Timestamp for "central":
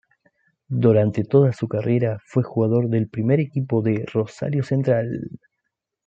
4.63-5.29